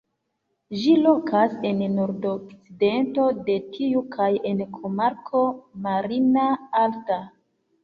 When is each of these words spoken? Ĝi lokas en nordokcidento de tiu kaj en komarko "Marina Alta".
Ĝi 0.83 0.93
lokas 1.01 1.53
en 1.71 1.83
nordokcidento 1.97 3.27
de 3.51 3.59
tiu 3.77 4.03
kaj 4.17 4.31
en 4.55 4.65
komarko 4.81 5.45
"Marina 5.87 6.49
Alta". 6.85 7.23